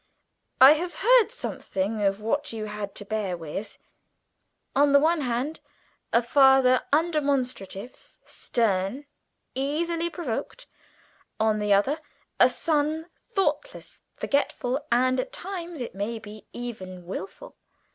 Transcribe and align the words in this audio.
"I 0.59 0.71
have 0.71 0.95
heard 0.95 1.29
something 1.29 2.01
of 2.01 2.21
what 2.21 2.51
you 2.51 2.65
had 2.65 2.95
to 2.95 3.05
bear 3.05 3.37
with. 3.37 3.77
On 4.75 4.93
the 4.93 4.99
one 4.99 5.21
hand, 5.21 5.59
a 6.11 6.23
father, 6.23 6.81
undemonstrative, 6.91 8.17
stern, 8.25 9.05
easily 9.53 10.09
provoked; 10.09 10.65
on 11.39 11.59
the 11.59 11.71
other, 11.75 11.99
a 12.39 12.49
son, 12.49 13.11
thoughtless, 13.35 14.01
forgetful, 14.15 14.83
and 14.91 15.19
at 15.19 15.31
times 15.31 15.79
it 15.81 15.93
may 15.93 16.17
be 16.17 16.47
even 16.51 17.05
wilful. 17.05 17.55